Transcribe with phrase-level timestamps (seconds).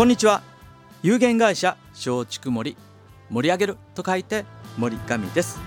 [0.00, 0.40] こんにちは。
[1.02, 2.74] 有限会社松竹森
[3.28, 4.46] 盛り上げると書いて
[4.78, 5.60] 森上です。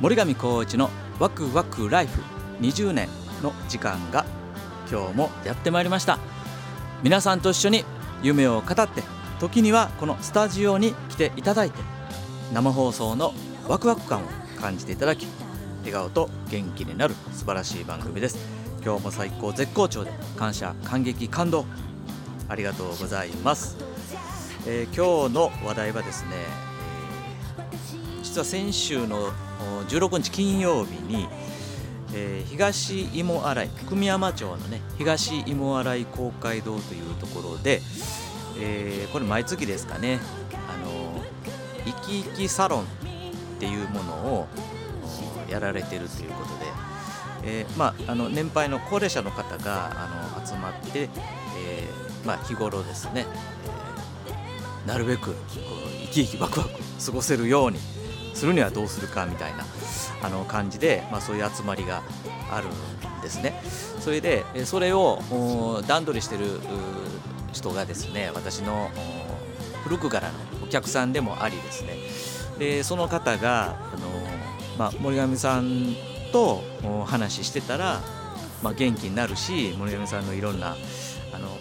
[0.00, 2.20] 森上光一のワクワクライフ
[2.62, 3.08] 20年
[3.44, 4.26] の時間が
[4.90, 6.18] 今日もやってまいりました。
[7.04, 7.84] 皆さんと一緒に
[8.24, 9.04] 夢を語って
[9.38, 11.78] 時にはこのスタジオに来ていただいて
[12.52, 13.32] 生放送の
[13.68, 14.26] ワクワク感を
[14.60, 15.28] 感じていただき
[15.82, 18.36] 笑顔と元気になる素晴らしい番組です。
[18.84, 21.66] 今日も最高絶好調で感謝感激感動
[22.50, 23.76] ありがとうございます、
[24.66, 26.30] えー、今日の話題はですね、
[27.70, 29.30] えー、実は先週の
[29.88, 31.28] 16日金曜日に、
[32.12, 37.80] えー、東芋洗久美山町のね東芋洗い公会堂というところで、
[38.58, 40.18] えー、これ毎月ですかね
[40.68, 41.22] あの
[41.84, 42.86] 生き生きサロンっ
[43.60, 44.48] ていうものを
[45.48, 51.08] やられてるということで、えー、まあ、あの年配の高齢者の方があの集まって、
[51.56, 51.88] え
[52.24, 53.26] まあ、日頃ですね、
[54.84, 55.34] えなるべくこう
[56.04, 56.70] 生き生きワクワク
[57.04, 57.78] 過ごせるように
[58.34, 59.64] するにはどうするかみたいな
[60.22, 62.02] あの感じで、まあ、そういう集まりが
[62.50, 63.60] あるんですね。
[64.00, 65.20] それでそれを
[65.86, 66.46] 段取りしてる
[67.52, 68.90] 人がですね私の
[69.84, 71.96] 古くからのお客さんでもありですね
[72.58, 74.08] でその方があの、
[74.78, 75.94] まあ、森上さん
[76.32, 76.62] と
[77.06, 78.00] 話してたら、
[78.62, 80.76] まあ、元気になるし森上さんのいろんな、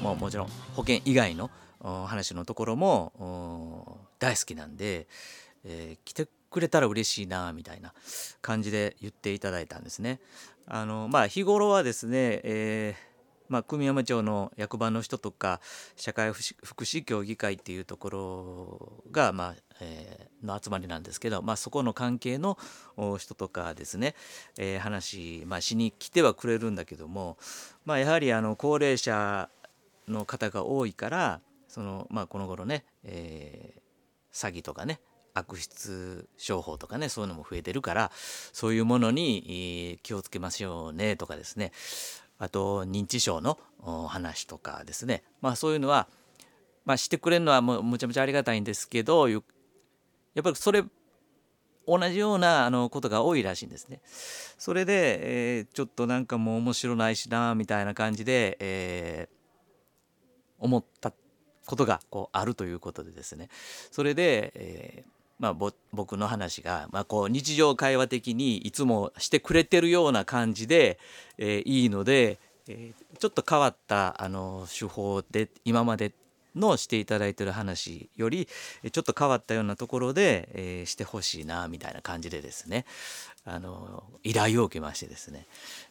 [0.03, 1.50] まあ、もちろん保険以外の
[1.81, 5.08] 話のところも大好きなんで、
[5.64, 7.94] えー、来てくれたら嬉しいなみたいな
[8.42, 10.20] 感じで言っていただいたんですね。
[10.67, 13.09] あのまあ日頃はですね、えー
[13.50, 15.59] まあ、久美山町の役場の人とか
[15.95, 22.58] 社会福祉協議会っていうところが、まあえー、の集まりなんですけど、まあ、そこの関係の
[23.17, 24.14] 人とかですね、
[24.59, 27.38] えー、話、まあ、しに来てはくれるんだけども、
[27.86, 29.49] まあ、やはりあの高齢者
[30.09, 34.99] の方が多いからその、まあ、この頃ね、えー、詐欺とかね
[35.33, 38.11] 悪質商法とかねそういうのも増えてるから
[38.52, 41.71] そういうものに気をつけましょうねとかですね
[42.37, 43.58] あと認知症の
[44.08, 46.08] 話とかですねまあそういうのは、
[46.86, 49.43] まあ、してくれるのはもうむちゃむちゃありがたいんですけどやっ
[50.43, 50.83] ぱりそれ
[51.89, 54.02] 同じようなあのことが多いらしいんですね。
[54.05, 59.39] それで、えー、ちょっとなんかもう面白ないしなみたいな感じで、えー、
[60.59, 61.14] 思った
[61.65, 63.49] ことがこうあるということでですね。
[63.92, 65.09] それで、えー
[65.39, 70.99] まあ、僕の話が、まあ、こう日常会話的にいつもしてくれてるような感じで、
[71.37, 76.11] えー、いいので、えー、ちょっと変わったあの手法で今まで
[76.55, 78.47] のしていただいてる話より
[78.91, 82.86] ちょっと変わったようなところで、えー、してほしいなみたいな感じでですね。
[83.45, 85.48] あの依頼を受けましてですね、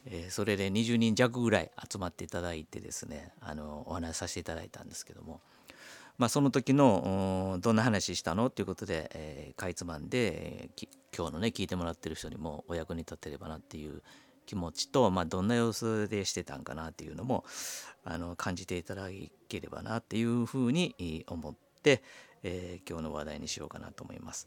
[0.07, 5.41] えー、それで20人弱ぐらい集まっていただいてですねあのお話しさせていただいたんですけども。
[6.19, 14.03] まあ、その時のどんな話したのっていうことで、えー、かいつまんで、えー、今日のね聞いてもらってる人にもお役に立てればなっていう
[14.45, 17.45] 気持ちと、まあ、どんな様子でしてたんかなっていうのも
[18.05, 19.11] あの感じていただ
[19.49, 22.03] ければなっていうふうに思って、
[22.43, 24.47] えー、今日の話題にしようかなと思います。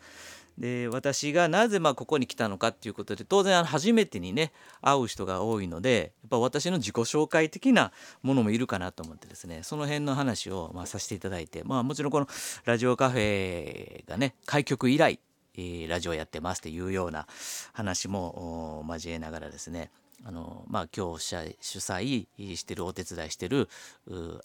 [0.58, 7.92] で私がなぜまあここに来たのかっていうことで当然初めてにね会う人が多いのでやっぱ私の自己紹介的な
[8.22, 12.28] ものもいるかなと思ってですねその辺の話をまあさせていただいてまあもちろんこの
[12.66, 15.20] ラジオカフェがね開局以来、
[15.56, 17.28] えー、ラジオやってますっていうような
[17.74, 19.90] 話も交えながらですね
[20.24, 23.70] あのまあ今日主催してるお手伝いしてる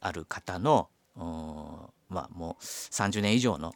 [0.00, 1.90] ある方のま
[2.24, 3.74] あもう30年以上の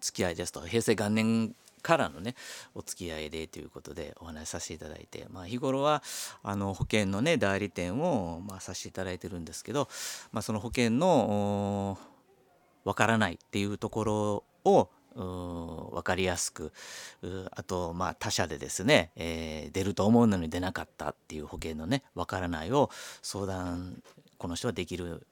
[0.00, 2.34] 付き合いですと平成元年からのね
[2.74, 6.02] お付き合いでということでお話しさせていただいて、まあ、日頃は
[6.42, 9.88] あの保険のね代理店を、まあ、させていただいてるんですけど、
[10.32, 11.98] まあ、その保険の
[12.84, 16.72] わからないっていうところを分かりやすく
[17.50, 22.90] あとまあ他社でですね、えー、出ると思うのに出なかったっていう保険のね分からないを
[23.22, 24.02] 相談
[24.38, 25.26] この人はできる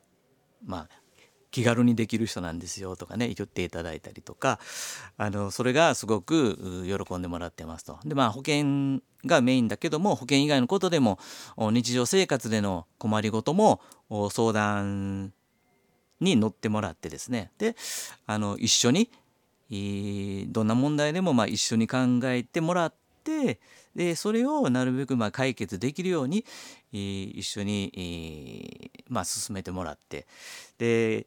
[0.64, 0.88] まあ
[1.50, 4.58] 気軽にできる人なんですよとかね言っていただいたりとか
[5.16, 7.98] あのそれがすごく喜んでもらってますと。
[8.04, 11.18] でまあ保険がメインだけども保険以外のことでも
[11.56, 13.80] 日常生活での困りごとも
[14.30, 15.32] 相談
[16.20, 17.76] に乗ってもらってですねで
[18.26, 19.10] あの一緒に
[20.50, 22.94] どんな問題でもまあ一緒に考えてもらっ
[23.24, 23.60] て
[23.94, 26.44] でそれをなるべくまあ解決できるように
[26.92, 30.26] 一緒にまあ進めてもらって
[30.78, 31.26] で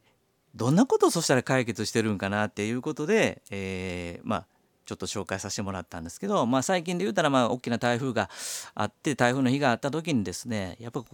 [0.54, 4.46] どんなことをそしたら解決してるんかなっていうことで、えー、まあ
[4.84, 8.28] ちょっと紹介させてもらったんですけど、まあ、最近で言うたらまあ大きな台風が
[8.74, 11.04] あって台風の日があった時にですねやっぱ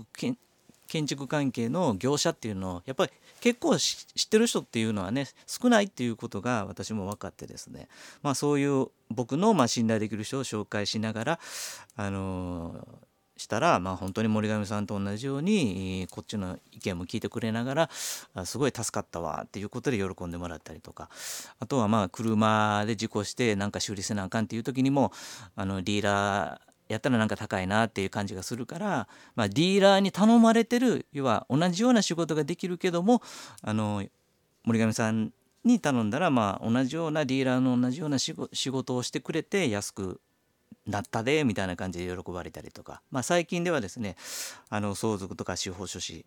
[0.87, 7.89] 建築関係の業者っていうのをやっぱり結構知ってる人っていうのはね少ないっていうことが私も分かってですね。
[8.23, 11.41] まあそういう僕のま信頼できる人を紹介しながら
[11.95, 13.08] あのー
[13.39, 17.91] したら、まあ、本当に森上さんと同じようにこっちの意見も聞いてくれながら
[18.45, 21.09] すごい助かったわっていうことで喜んでもらったりとか。
[21.61, 25.13] あとはまあ車で事故してなんか修理せなあかんっていう時にも
[25.57, 33.23] あのディーラーやったらなんか高いなっていう感じがするから、まあ、ディーラーに頼まれてる要は同じような仕事ができるけども
[33.63, 34.05] あの
[34.65, 35.33] 森上さん
[35.65, 40.21] に頼んだらまあ同じようなディーラーの同じような仕事をしてくれて安く
[40.89, 44.17] なったでみたいな感じで喜ばれたりとか、まあ、最近ではですね
[44.71, 46.25] あの相続とか司法書士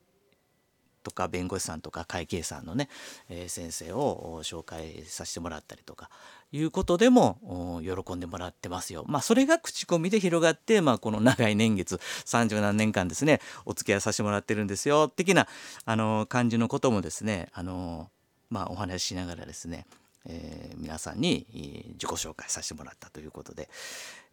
[1.03, 2.87] とか弁護士さんとか会計さんのね、
[3.27, 6.11] えー、先生を紹介させてもらったりとか
[6.51, 9.03] いうことでも喜んでもらってますよ。
[9.07, 15.47] まあそれが口コミで広がって、まあ、この長い年月30何年間ですねお付き合いさせてもらってるんですよ的な
[15.85, 18.09] あの感じのこともですねあの、
[18.49, 19.87] まあ、お話ししながらですね
[20.25, 21.45] えー、皆さんに
[21.93, 23.69] 自己紹介させてもらったということで、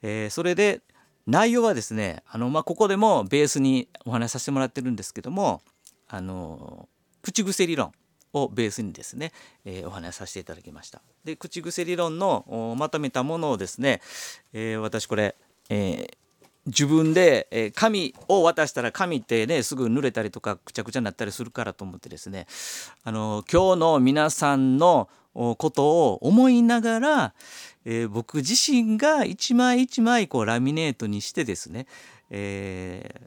[0.02, 0.82] えー、それで
[1.26, 5.62] 内容はですねあの、まあ、ここでもベースにお話しさせてもらってるんですけども
[6.08, 6.88] あの
[7.22, 7.92] 口癖理論
[8.32, 9.32] をベースにですね、
[9.64, 11.02] えー、お話しさせていただきました。
[11.24, 14.00] で口癖理論のまとめたものをですね、
[14.52, 15.34] えー、私これ、
[15.70, 16.16] えー、
[16.66, 22.46] 自分で、え紙を渡したら紙ってねすぐ濡れたりとかくちゃくちゃになったりするからと思ってですね
[23.04, 25.08] あの今日の皆さんの
[25.56, 27.34] ことを思いながら、
[27.84, 31.86] えー、僕自身が一枚一枚こうラミネートにしてですね、
[32.30, 33.26] えー、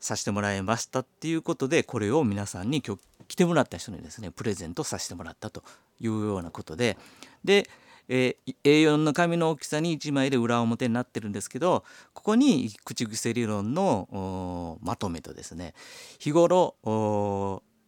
[0.00, 5.62] させてもらいましたっていうことでこれを皆さんに今日来てもらった人にですねプレゼントさせてもらったと
[6.00, 6.96] いうようなことで。
[7.44, 7.68] で、
[8.08, 15.74] えー、A4 の紙の大きさに1枚で裏表になってるんですけどここに口癖理論のまとめとですね
[16.18, 16.74] 日頃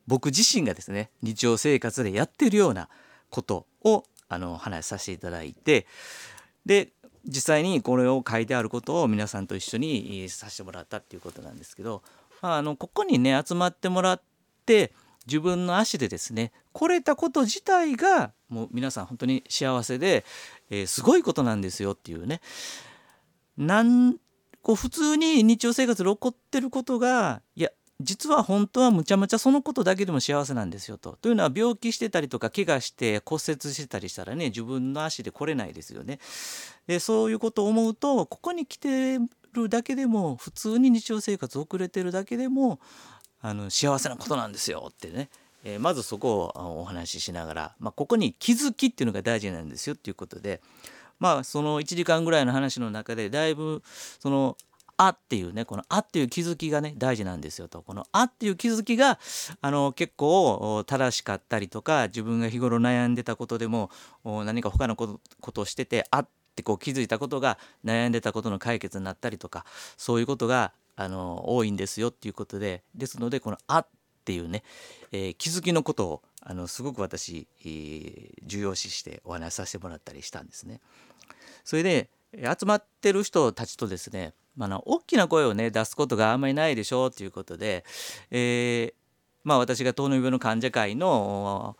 [0.06, 2.88] 僕自身がですね日常生活でやってるような
[3.32, 5.87] ことをあの話させていただいて
[6.64, 6.93] で
[7.25, 12.02] 実際にこれを書いてあることを皆さんと一緒にさせてもらったっていうことなんですけど、
[12.40, 14.23] まあ、あのここにね集まってもらっ
[14.67, 14.93] て
[15.26, 20.25] 自分の足でですね来れたこと自体がもう皆さん本当に幸せで、
[20.70, 22.40] えー、すごいことなんですよっていうね。
[23.56, 24.17] なん
[24.62, 27.70] こう普通に日常生活で起こってることがいや
[28.02, 31.19] 実は本当はむちゃむちゃそのことだけでも幸せなんですよと。
[31.20, 36.19] というのは病気してたりとか怪我して骨折してたりしたらね自分の足で来れないですよね。
[36.87, 39.19] でそういうことを思うとここに来て
[39.52, 42.81] るだけでも普通に日常生活を送れてるだけでも
[43.40, 45.28] あの幸せなことなんですよってね、
[45.64, 50.60] えー、まずそこをお話ししながら、まあ、ここに気づきっていうのが大事なんですよっていうことで
[51.19, 53.82] まあその1時間ぐらいの話の中でだいぶ
[54.19, 54.56] その
[54.96, 59.18] あっていうねこのあっていう気づきがね大事なんですよとこのあっていう気づきが
[59.60, 63.90] あの結構正しかったりとか自分が日頃悩んでたことでも
[64.24, 65.18] 何か他のこ
[65.52, 69.64] とをしててあってこう気づいたことが悩んでたことの解決になったりとか
[69.96, 73.78] そういうことがあの多いんですよっていうことでですのでこの「あ」
[74.22, 74.62] っていうね、
[75.11, 80.80] えー、気づきのことをあのすごく私、えー、重要視してお話しさせてもらったりしたんですね。
[81.64, 87.85] それで集まってる人たちとですねまあの、大きな声をね出すことがあんまりないでしょうということで、
[88.30, 88.94] えー、
[89.44, 91.76] まあ、私が糖尿病の患者会の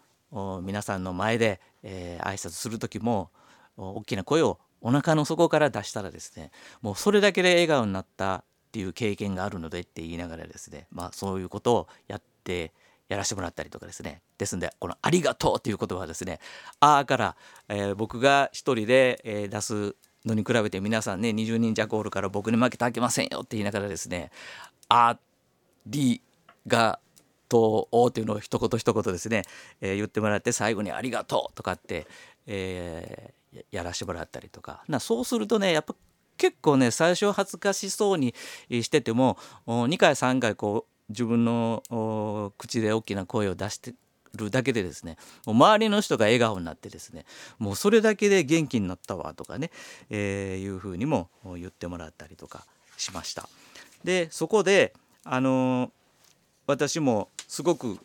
[0.62, 3.31] 皆さんの前で、えー、挨拶する時も
[3.76, 6.50] 大きな声をお腹の底から出したらですね
[6.81, 12.73] もうそれだけで笑顔になったっていう経験があるのでって言いながらですね、まあ、そういうことをやって
[13.09, 16.41] やらせてもらったりとかですねですんでこの「ありがとう」という言葉はですね
[16.81, 17.37] 「あ」ーから、
[17.69, 24.31] えー、僕が一人で、えー、出すのに比べて皆さんね20人弱おるから僕に負けてあげませんよって言いながらですね
[24.88, 25.19] 「あ
[25.87, 26.21] り
[26.67, 27.00] が
[27.49, 29.43] とう」っていうのを一言一言ですね、
[29.81, 32.07] えー、言ってもらって最後に「ありがとう」とかって、
[32.47, 34.85] えー、やらしてもらったりとか。
[34.88, 35.95] なそうするとねやっぱ
[36.37, 38.35] 結構ね最初恥ずかしそうに
[38.69, 43.95] してても2回3回こう自分の口で大きな声を出して
[44.35, 47.25] るだけでですねもう周りの人が笑顔になってですね
[47.59, 49.71] もうそれだけで元気になったわとかね、
[50.11, 52.65] えー、いうふうにも言ってもらったりとか
[52.97, 53.49] しました。
[54.05, 55.91] でそこであのー、
[56.67, 57.99] 私もすごく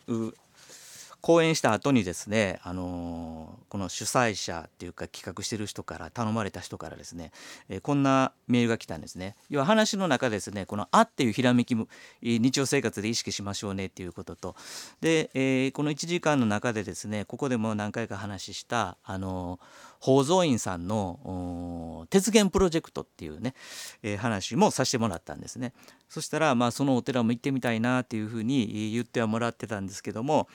[1.20, 7.32] 講演した後にですね、あのこの主催者っていうか企画してる人から頼まれた人からですね、
[7.68, 9.34] えこんなメールが来たんですね。
[9.50, 11.88] 要は話の中ですねこの「あ」っていうひらめきも
[12.22, 14.56] 日常生活で意識しましょうねっていうことと
[15.00, 19.58] で、えー、この1時間の中でですねここでも何回か話したあの
[20.00, 23.54] 宝蔵院さんの鉄源プロジェクトっていうね、
[24.02, 25.72] えー、話もさせてもらったんですね。
[26.08, 30.48] そしたらまあそのお寺も行ってみたいなっていうふうに言ってはもらってたんですけども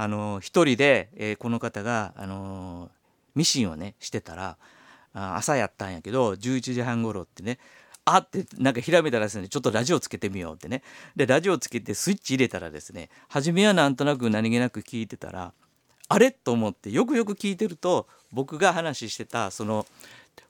[0.00, 2.90] あの一人で、えー、この方があの
[3.34, 4.56] ミシンをねしてたら
[5.12, 7.58] 朝やったんやけど11時半頃ってね
[8.06, 10.82] あってなんかひらめいたらですねちょっとラジオつけてみようってね
[11.16, 15.52] でラジオつけてスイッチ入れたらですね初めはなんとなく何気なく聞いてたら
[16.08, 19.84] あれと思ってよくよく聞いてると僕が話してたその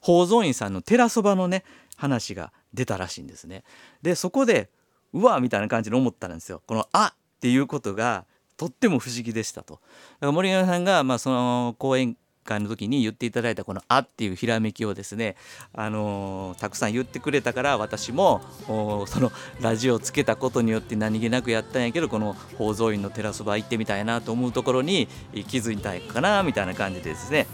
[0.00, 1.64] 宝蔵院さんの寺そばのね
[1.96, 3.64] 話が出たらしいんですね。
[4.00, 4.70] でそこで
[5.12, 6.62] うわみたいな感じで思ったんですよ。
[6.68, 8.26] この「あ」っていうことが
[8.60, 9.74] とっても不思議でしたと。
[9.74, 12.14] だから森山さんがまあその講演
[12.44, 15.36] 会の時に言っていただいたこの「あ」っていうひらめきをですね、
[15.72, 25.08] あのー、たくさん言ってくれたから私もそのラジオをつけたことによって何気なくやったんやけどこの宝蔵院のテラスバ行ってみたいなと思うところに
[25.48, 27.46] 気づいたいかなみたいな感じでですね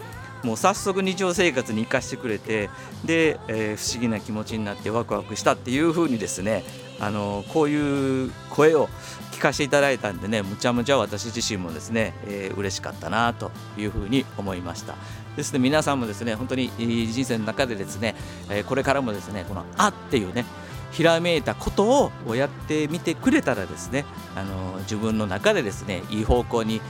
[0.43, 2.69] もう早速日常生活に生かしてくれて
[3.05, 6.65] で、えー、不思議な気持ちになってワクワクしたっていうふうにですね
[6.99, 8.89] あのこういう声を
[9.37, 14.95] 聞かせていただいたんでねむちゃむちゃ私自身もですね、えー、嬉しかったなというふうに思いました。
[15.37, 18.15] ですので皆さんもですね本当に人生の中でですね、
[18.49, 20.47] えー、これからもですねこの「あ」っていうね
[20.93, 26.81] ひらめいたことをやってみてくれたらですねあの自分の中でですねいい方向に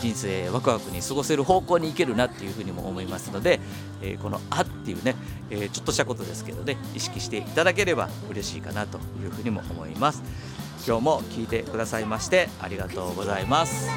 [0.00, 3.60] 人生ワクワクに過ごせる方向に行けるなっていうふうにも思いますので、
[4.02, 5.14] えこの「あ」っていうね、
[5.50, 10.24] えちょっとしたことですけどね意識していただければ嬉しいかなというふうにも思います。
[10.86, 13.88] 今日も聞いてくださいましてありがとうございます。